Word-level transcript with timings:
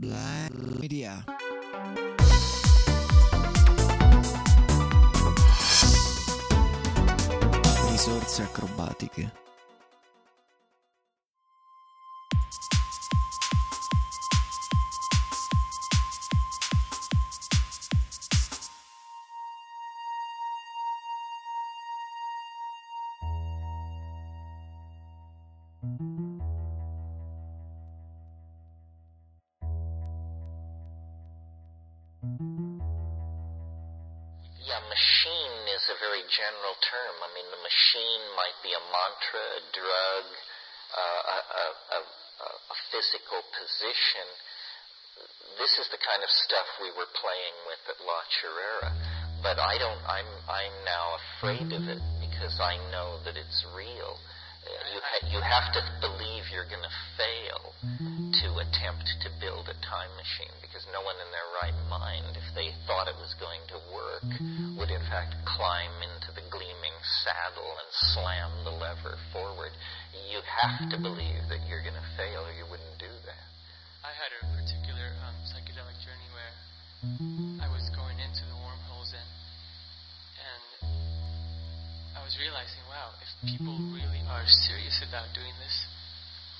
Black 0.00 0.50
Media. 0.78 1.22
Risorse 7.90 8.42
acrobatiche. 8.44 9.30
Yeah, 25.82 26.49
machine 34.90 35.62
is 35.70 35.84
a 35.94 35.96
very 36.02 36.26
general 36.26 36.74
term. 36.82 37.14
I 37.22 37.30
mean, 37.32 37.46
the 37.54 37.62
machine 37.62 38.24
might 38.34 38.58
be 38.66 38.74
a 38.74 38.82
mantra, 38.90 39.44
a 39.56 39.62
drug, 39.70 40.26
uh, 40.90 41.22
a, 41.22 41.38
a, 41.38 41.66
a, 41.94 41.98
a 42.50 42.76
physical 42.90 43.40
position. 43.54 44.26
This 45.62 45.72
is 45.78 45.86
the 45.94 46.02
kind 46.02 46.20
of 46.20 46.30
stuff 46.46 46.66
we 46.82 46.90
were 46.98 47.10
playing 47.14 47.56
with 47.70 47.82
at 47.94 47.98
La 48.02 48.20
Chorrera. 48.34 48.90
But 49.40 49.56
I 49.56 49.78
don't, 49.80 50.02
I'm, 50.04 50.30
I'm 50.50 50.76
now 50.84 51.16
afraid 51.16 51.68
of 51.72 51.88
it 51.88 52.02
because 52.20 52.60
I 52.60 52.76
know 52.92 53.22
that 53.24 53.40
it's 53.40 53.64
real. 53.72 54.20
You, 54.66 55.00
ha- 55.00 55.26
you 55.30 55.40
have 55.40 55.72
to 55.72 55.80
believe 56.04 56.50
you're 56.52 56.68
going 56.68 56.84
to 56.84 56.96
fail 57.16 57.72
to 57.80 58.48
attempt 58.60 59.08
to 59.24 59.28
build 59.40 59.68
a 59.72 59.76
time 59.80 60.12
machine 60.20 60.52
because 60.60 60.84
no 60.92 61.00
one 61.00 61.16
in 61.16 61.30
their 61.32 61.48
right 61.64 61.78
mind, 61.88 62.36
if 62.36 62.44
they 62.52 62.74
thought 62.84 63.08
it 63.08 63.16
was 63.16 63.32
going 63.40 63.62
to 63.72 63.78
work, 63.90 64.28
would 64.76 64.92
in 64.92 65.02
fact 65.08 65.34
climb 65.48 65.94
into 66.04 66.30
the 66.36 66.44
gleaming 66.52 66.96
saddle 67.24 67.72
and 67.80 67.90
slam 68.12 68.52
the 68.68 68.74
lever 68.74 69.16
forward. 69.32 69.72
You 70.28 70.44
have 70.44 70.90
to 70.92 70.96
believe 71.00 71.48
that 71.48 71.64
you're 71.66 71.82
going 71.82 71.98
to 71.98 72.10
fail 72.20 72.44
or 72.44 72.52
you 72.52 72.68
wouldn't 72.68 72.98
do 73.00 73.10
that. 73.26 73.46
I 74.04 74.12
had 74.12 74.30
a 74.32 74.42
particular 74.56 75.08
um, 75.24 75.36
psychedelic 75.48 75.96
journey 76.04 76.28
where 76.36 76.52
realizing, 82.50 82.82
wow, 82.90 83.14
if 83.22 83.30
people 83.46 83.78
really 83.94 84.18
are 84.26 84.42
serious 84.66 84.98
about 85.06 85.30
doing 85.38 85.54
this, 85.62 85.76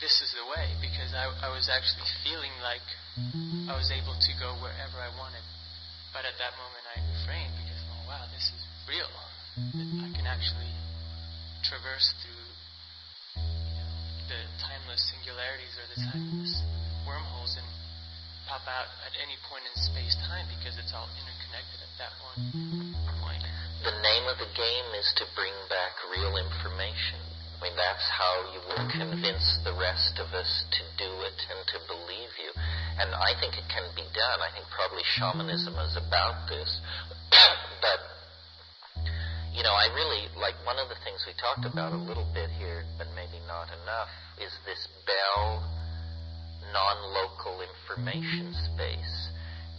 this 0.00 0.16
is 0.24 0.32
the 0.32 0.48
way 0.48 0.72
because 0.80 1.12
I, 1.12 1.28
I 1.44 1.52
was 1.52 1.68
actually 1.68 2.08
feeling 2.24 2.56
like 2.64 2.84
I 3.68 3.76
was 3.76 3.92
able 3.92 4.16
to 4.16 4.32
go 4.40 4.56
wherever 4.64 4.96
I 4.96 5.12
wanted. 5.20 5.44
But 6.16 6.24
at 6.24 6.40
that 6.40 6.56
moment 6.56 6.88
I 6.88 7.04
refrained 7.04 7.52
because, 7.60 7.84
oh 7.92 8.00
wow, 8.08 8.24
this 8.32 8.48
is 8.48 8.62
real. 8.88 9.12
I 9.76 10.08
can 10.16 10.24
actually 10.24 10.72
traverse 11.60 12.08
through 12.24 12.48
you 13.44 13.76
know, 13.76 13.92
the 14.32 14.40
timeless 14.64 15.04
singularities 15.12 15.76
or 15.76 15.84
the 15.92 16.00
timeless 16.00 16.64
wormholes 17.04 17.60
and 17.60 17.68
pop 18.48 18.64
out 18.72 18.88
at 19.04 19.12
any 19.20 19.36
point 19.52 19.68
in 19.68 19.74
space 19.84 20.16
time 20.24 20.48
because 20.48 20.80
it's 20.80 20.96
all 20.96 21.12
interconnected 21.12 21.76
at 21.84 21.92
that 22.00 22.12
one 22.24 22.40
point. 23.20 23.44
The 23.84 24.00
name 24.00 24.24
of 24.32 24.40
the 24.40 24.48
game 24.56 24.88
is 24.96 25.12
to 25.20 25.28
bring 25.36 25.52
back 25.68 25.92
real 26.08 26.40
information. 26.40 27.20
I 27.60 27.68
mean, 27.68 27.76
that's 27.76 28.08
how 28.08 28.32
you 28.56 28.60
will 28.64 28.88
convince 28.88 29.44
the 29.60 29.76
rest 29.76 30.16
of 30.16 30.32
us 30.32 30.48
to 30.72 30.82
do 30.96 31.12
it 31.20 31.38
and 31.52 31.60
to 31.68 31.78
believe 31.92 32.32
you. 32.40 32.48
And 32.96 33.12
I 33.12 33.36
think 33.36 33.60
it 33.60 33.68
can 33.68 33.84
be 33.92 34.08
done. 34.16 34.40
I 34.40 34.48
think 34.56 34.64
probably 34.72 35.04
shamanism 35.04 35.76
is 35.84 36.00
about 36.00 36.48
this. 36.48 36.80
but, 37.84 38.00
you 39.52 39.60
know, 39.60 39.76
I 39.76 39.92
really, 39.92 40.32
like 40.32 40.56
one 40.64 40.80
of 40.80 40.88
the 40.88 40.96
things 41.04 41.20
we 41.28 41.36
talked 41.36 41.68
about 41.68 41.92
a 41.92 42.00
little 42.00 42.28
bit 42.32 42.48
here, 42.56 42.88
but 42.96 43.12
maybe 43.12 43.36
not 43.44 43.68
enough, 43.84 44.08
is 44.40 44.52
this 44.64 44.80
Bell 45.04 45.60
non-local 46.72 47.60
information 47.60 48.48
space 48.72 49.28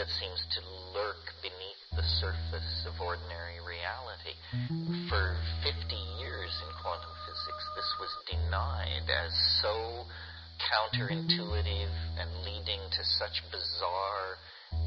that 0.00 0.08
seems 0.08 0.40
to 0.56 0.64
lurk 0.96 1.20
beneath 1.44 1.59
the 1.96 2.06
surface 2.22 2.86
of 2.86 2.94
ordinary 3.02 3.58
reality. 3.66 4.34
For 5.10 5.34
50 5.66 5.74
years 6.22 6.52
in 6.62 6.70
quantum 6.78 7.10
physics, 7.26 7.64
this 7.74 7.90
was 7.98 8.12
denied 8.30 9.10
as 9.10 9.34
so 9.60 10.06
counterintuitive 10.70 11.94
and 12.14 12.30
leading 12.46 12.78
to 12.94 13.02
such 13.18 13.42
bizarre 13.50 14.38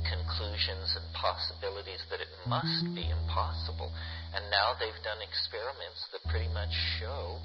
conclusions 0.08 0.96
and 0.96 1.04
possibilities 1.12 2.00
that 2.08 2.24
it 2.24 2.32
must 2.48 2.88
be 2.96 3.12
impossible. 3.12 3.92
And 4.32 4.48
now 4.48 4.72
they've 4.80 5.04
done 5.04 5.20
experiments 5.20 6.08
that 6.16 6.24
pretty 6.32 6.50
much 6.56 6.72
show 7.04 7.38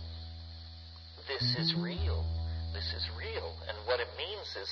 this 1.26 1.44
is 1.58 1.74
real. 1.76 2.24
This 2.72 2.88
is 2.94 3.04
real. 3.18 3.52
And 3.66 3.76
what 3.90 3.98
it 3.98 4.08
means 4.16 4.48
is 4.54 4.70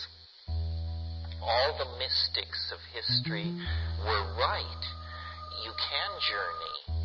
all 1.42 1.76
the 1.78 1.90
mystics 1.98 2.72
of 2.72 2.80
history 2.92 3.52
were 4.04 4.24
right. 4.38 4.84
You 5.64 5.72
can 5.76 6.10
journey 6.24 6.96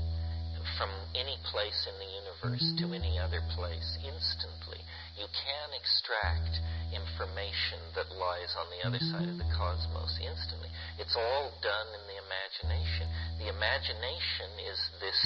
from 0.78 0.90
any 1.14 1.38
place 1.54 1.86
in 1.86 1.96
the 2.02 2.10
universe 2.10 2.66
to 2.82 2.86
any 2.94 3.20
other 3.20 3.42
place 3.54 3.98
instantly. 4.02 4.82
You 5.14 5.30
can 5.30 5.70
extract 5.78 6.58
information 6.90 7.78
that 7.94 8.10
lies 8.10 8.52
on 8.58 8.66
the 8.74 8.82
other 8.88 9.02
side 9.14 9.30
of 9.30 9.38
the 9.38 9.46
cosmos 9.54 10.18
instantly. 10.18 10.74
It's 10.98 11.14
all 11.14 11.54
done 11.62 11.88
in 11.94 12.04
the 12.10 12.18
imagination. 12.18 13.06
The 13.38 13.50
imagination 13.54 14.50
is 14.66 14.80
this 14.98 15.22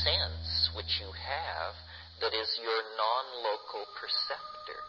sense 0.00 0.72
which 0.72 0.96
you 1.00 1.12
have 1.12 1.76
that 2.24 2.32
is 2.32 2.48
your 2.58 2.80
non-local 2.96 3.84
perceptor. 4.00 4.80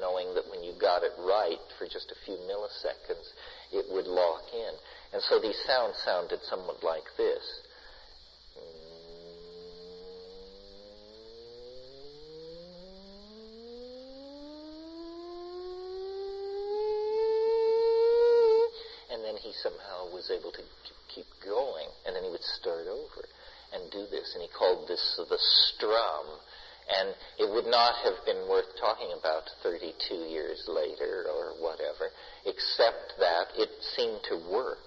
Knowing 0.00 0.34
that 0.34 0.48
when 0.50 0.62
you 0.62 0.72
got 0.80 1.02
it 1.02 1.12
right 1.18 1.60
for 1.78 1.86
just 1.86 2.10
a 2.10 2.18
few 2.24 2.36
milliseconds, 2.48 3.32
it 3.72 3.86
would 3.90 4.06
lock 4.06 4.42
in. 4.52 4.74
And 5.12 5.22
so 5.22 5.40
these 5.40 5.58
sounds 5.66 5.96
sounded 6.04 6.40
somewhat 6.42 6.82
like 6.82 7.04
this. 7.16 7.44
And 19.10 19.24
then 19.24 19.36
he 19.36 19.52
somehow 19.62 20.12
was 20.12 20.30
able 20.30 20.52
to 20.52 20.62
keep 21.14 21.26
going, 21.44 21.88
and 22.06 22.14
then 22.14 22.22
he 22.22 22.30
would 22.30 22.44
start 22.44 22.86
over 22.86 23.26
and 23.72 23.90
do 23.90 24.06
this, 24.10 24.34
and 24.34 24.42
he 24.42 24.48
called 24.48 24.88
this 24.88 25.20
the 25.28 25.38
strum 25.38 26.26
and 26.88 27.14
it 27.38 27.48
would 27.48 27.66
not 27.66 27.94
have 28.04 28.24
been 28.26 28.48
worth 28.48 28.68
talking 28.80 29.12
about 29.18 29.44
32 29.62 30.14
years 30.30 30.62
later 30.68 31.26
or 31.28 31.54
whatever, 31.60 32.10
except 32.46 33.14
that 33.18 33.52
it 33.56 33.70
seemed 33.96 34.20
to 34.28 34.36
work. 34.50 34.78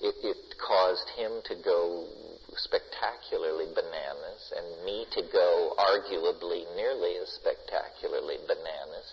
It, 0.00 0.14
it 0.24 0.36
caused 0.56 1.08
him 1.16 1.44
to 1.44 1.54
go 1.62 2.08
spectacularly 2.56 3.68
bananas 3.74 4.42
and 4.56 4.84
me 4.84 5.06
to 5.12 5.22
go 5.32 5.74
arguably 5.78 6.64
nearly 6.74 7.16
as 7.20 7.28
spectacularly 7.40 8.36
bananas. 8.48 9.08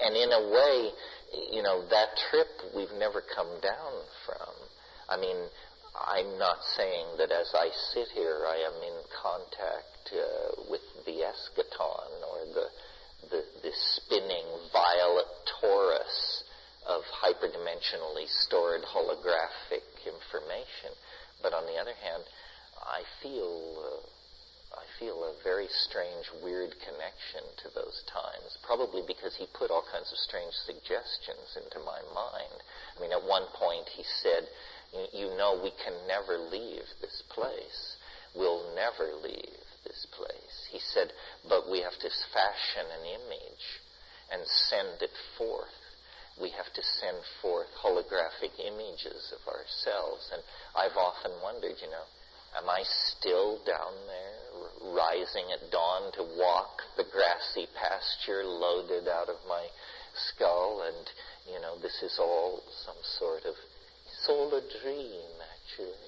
And 0.00 0.14
in 0.14 0.30
a 0.32 0.42
way, 0.52 0.90
you 1.50 1.62
know, 1.62 1.88
that 1.88 2.08
trip 2.30 2.48
we've 2.76 2.92
never 2.98 3.22
come 3.34 3.60
down 3.62 3.92
from. 4.24 4.54
I 5.08 5.16
mean, 5.16 5.36
I'm 6.04 6.38
not 6.38 6.58
saying 6.76 7.16
that 7.18 7.32
as 7.32 7.48
I 7.54 7.70
sit 7.92 8.08
here 8.14 8.44
I 8.46 8.56
am 8.56 8.76
in 8.82 8.98
contact 9.22 10.12
uh, 10.12 10.70
with 10.70 10.84
the 11.04 11.24
eschaton 11.24 12.10
or 12.28 12.44
the, 12.52 12.68
the, 13.30 13.42
the 13.62 13.72
spinning 13.72 14.46
violet 14.72 15.30
torus 15.62 16.42
of 16.86 17.02
hyperdimensionally 17.22 18.28
stored 18.46 18.82
holographic 18.82 19.86
information. 20.06 20.92
But 21.42 21.54
on 21.54 21.66
the 21.66 21.80
other 21.80 21.94
hand, 22.02 22.22
I 22.82 23.02
feel 23.22 23.80
uh, 23.80 24.06
I 24.76 24.84
feel 24.98 25.24
a 25.24 25.32
very 25.42 25.68
strange, 25.88 26.28
weird 26.42 26.74
connection 26.84 27.44
to 27.64 27.68
those 27.72 28.02
times, 28.12 28.58
probably 28.66 29.00
because 29.06 29.34
he 29.34 29.46
put 29.54 29.70
all 29.70 29.84
kinds 29.88 30.12
of 30.12 30.18
strange 30.18 30.52
suggestions 30.66 31.56
into 31.56 31.80
my 31.80 32.02
mind. 32.12 32.58
I 32.96 33.00
mean, 33.00 33.12
at 33.12 33.22
one 33.22 33.46
point 33.54 33.88
he 33.88 34.04
said, 34.20 34.48
you 35.12 35.34
know 35.36 35.60
we 35.62 35.72
can 35.84 35.94
never 36.06 36.38
leave 36.38 36.86
this 37.00 37.22
place. 37.30 37.96
We'll 38.34 38.74
never 38.74 39.14
leave 39.22 39.64
this 39.84 40.06
place. 40.12 40.56
He 40.70 40.80
said, 40.92 41.12
but 41.48 41.70
we 41.70 41.80
have 41.80 41.96
to 42.00 42.10
fashion 42.32 42.84
an 42.84 43.04
image 43.06 43.66
and 44.32 44.42
send 44.68 45.00
it 45.00 45.14
forth. 45.38 45.80
We 46.40 46.50
have 46.50 46.68
to 46.74 46.82
send 47.00 47.16
forth 47.40 47.72
holographic 47.80 48.52
images 48.60 49.32
of 49.32 49.40
ourselves. 49.48 50.28
And 50.32 50.42
I've 50.76 50.96
often 50.98 51.32
wondered, 51.42 51.80
you 51.80 51.88
know, 51.88 52.04
Am 52.56 52.70
I 52.70 52.82
still 52.84 53.58
down 53.66 53.92
there, 54.06 54.94
rising 54.94 55.52
at 55.52 55.70
dawn 55.70 56.10
to 56.12 56.22
walk 56.38 56.80
the 56.96 57.04
grassy 57.04 57.68
pasture 57.76 58.44
loaded 58.44 59.08
out 59.08 59.28
of 59.28 59.36
my 59.46 59.66
skull? 60.14 60.80
And, 60.80 61.04
you 61.52 61.60
know, 61.60 61.76
this 61.76 62.02
is 62.02 62.16
all 62.18 62.62
some 62.86 62.96
sort 63.18 63.44
of, 63.44 63.54
all 64.28 64.54
a 64.54 64.60
dream, 64.80 65.30
actually. 65.40 66.05